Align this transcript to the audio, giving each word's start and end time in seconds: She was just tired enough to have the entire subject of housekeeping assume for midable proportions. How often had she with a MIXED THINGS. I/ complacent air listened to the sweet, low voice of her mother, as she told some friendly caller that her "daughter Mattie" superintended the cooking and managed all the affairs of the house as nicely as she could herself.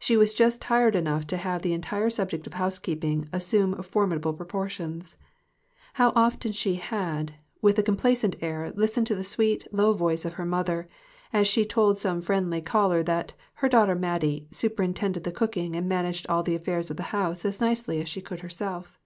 She 0.00 0.16
was 0.16 0.34
just 0.34 0.60
tired 0.60 0.96
enough 0.96 1.28
to 1.28 1.36
have 1.36 1.62
the 1.62 1.72
entire 1.74 2.10
subject 2.10 2.44
of 2.48 2.54
housekeeping 2.54 3.28
assume 3.32 3.80
for 3.84 4.04
midable 4.04 4.36
proportions. 4.36 5.16
How 5.92 6.12
often 6.16 6.48
had 6.50 6.56
she 6.56 6.70
with 6.70 6.76
a 6.76 6.82
MIXED 6.82 7.30
THINGS. 7.62 7.78
I/ 7.78 7.82
complacent 7.82 8.36
air 8.40 8.72
listened 8.74 9.06
to 9.06 9.14
the 9.14 9.22
sweet, 9.22 9.68
low 9.70 9.92
voice 9.92 10.24
of 10.24 10.32
her 10.32 10.44
mother, 10.44 10.88
as 11.32 11.46
she 11.46 11.64
told 11.64 12.00
some 12.00 12.20
friendly 12.20 12.60
caller 12.60 13.04
that 13.04 13.32
her 13.62 13.68
"daughter 13.68 13.94
Mattie" 13.94 14.48
superintended 14.60 15.22
the 15.22 15.30
cooking 15.30 15.76
and 15.76 15.88
managed 15.88 16.26
all 16.26 16.42
the 16.42 16.56
affairs 16.56 16.90
of 16.90 16.96
the 16.96 17.04
house 17.14 17.44
as 17.44 17.60
nicely 17.60 18.00
as 18.02 18.08
she 18.08 18.20
could 18.20 18.40
herself. 18.40 18.98